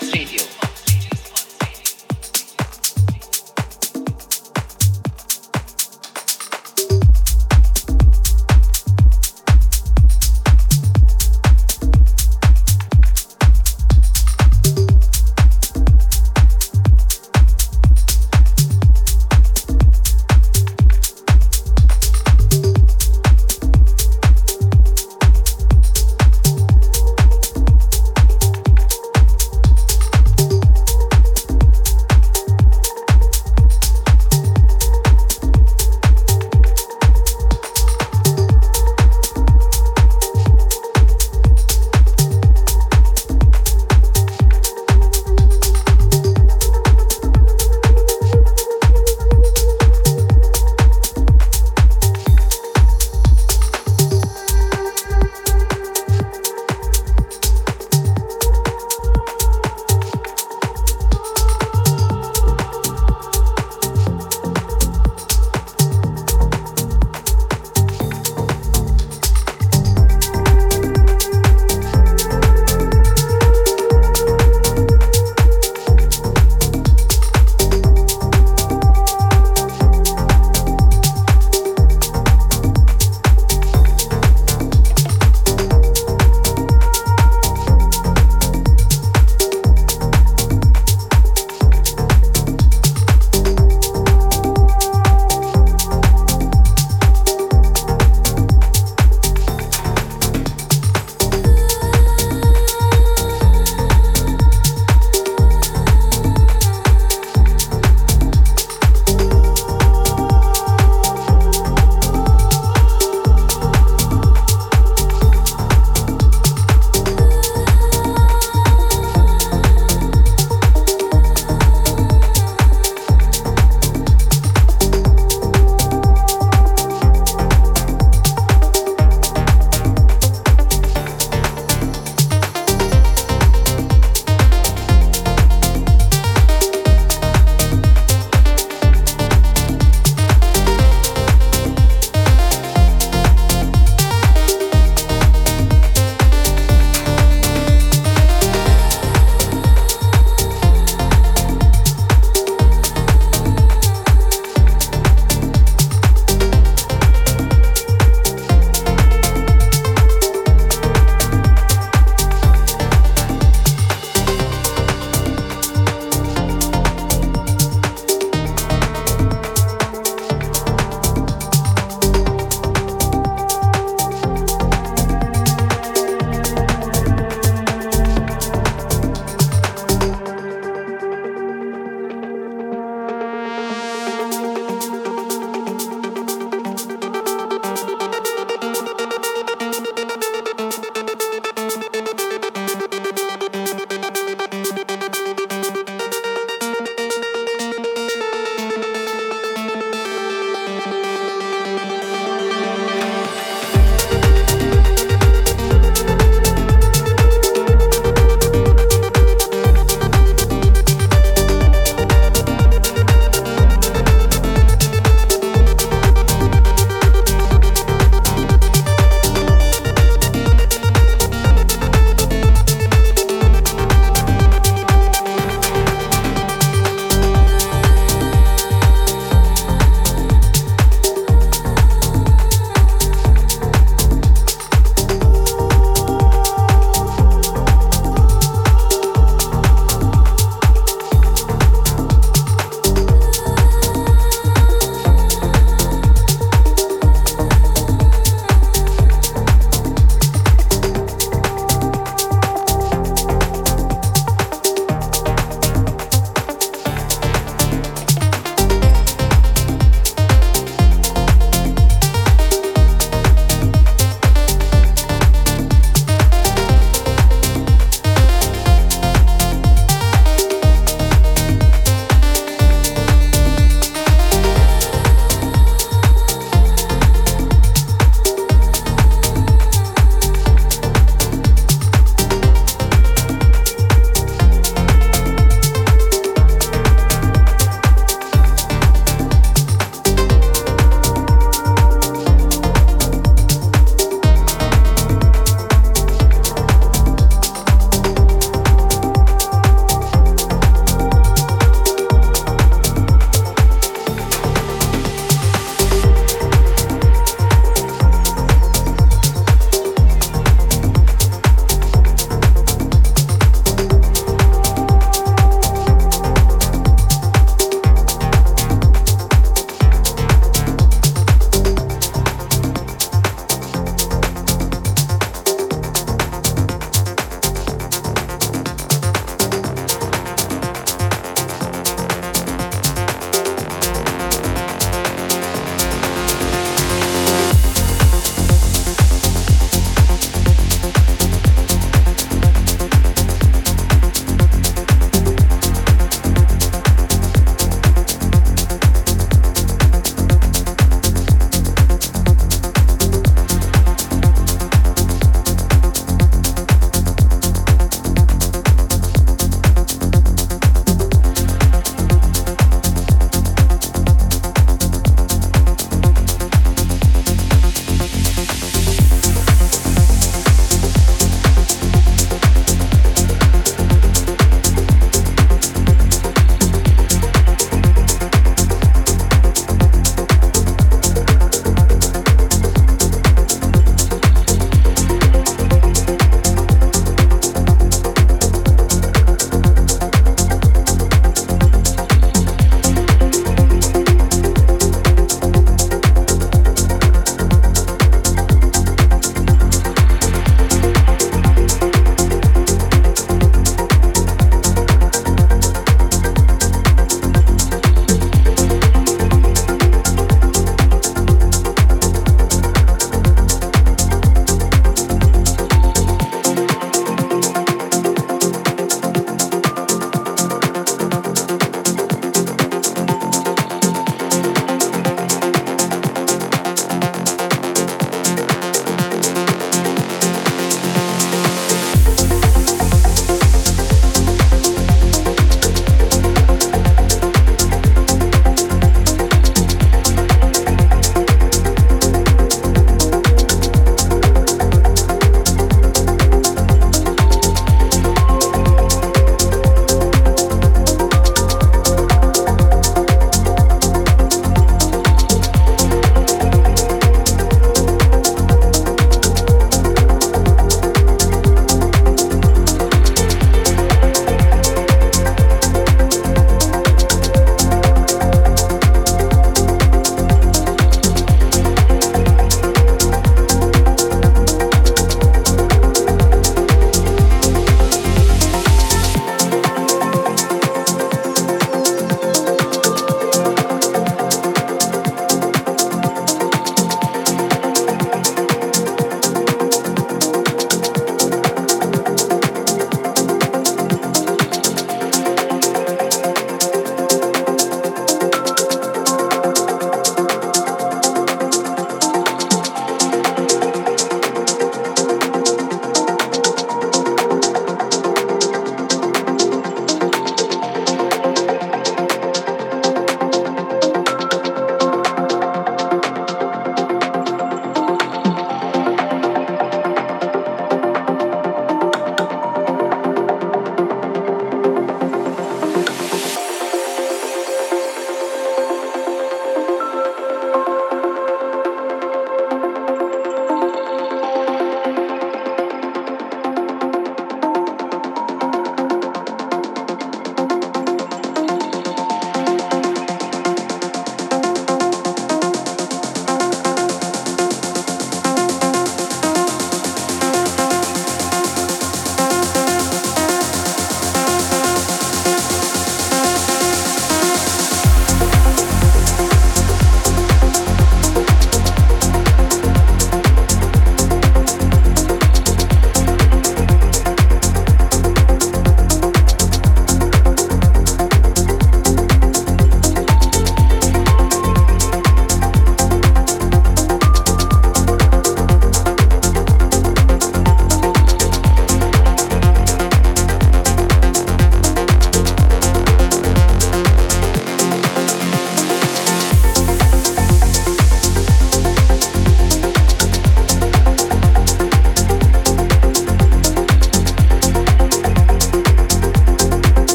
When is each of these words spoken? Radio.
Radio. 0.00 0.61